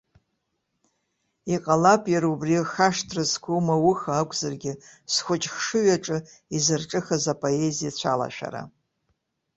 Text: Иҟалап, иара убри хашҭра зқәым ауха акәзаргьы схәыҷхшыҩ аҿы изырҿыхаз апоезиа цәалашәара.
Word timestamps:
Иҟалап, 1.53 2.03
иара 2.13 2.27
убри 2.33 2.55
хашҭра 2.71 3.23
зқәым 3.31 3.67
ауха 3.75 4.11
акәзаргьы 4.21 4.73
схәыҷхшыҩ 5.13 5.89
аҿы 5.95 6.17
изырҿыхаз 6.55 7.25
апоезиа 7.33 7.91
цәалашәара. 7.99 8.61